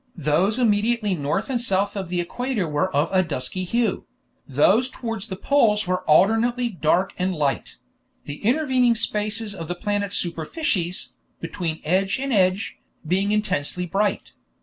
[0.17, 4.03] Those immediately north and south of the equator were of a dusky hue;
[4.47, 7.77] those toward the poles were alternately dark and light;
[8.25, 12.77] the intervening spaces of the planet's superficies, between edge and edge,
[13.07, 14.31] being intensely bright.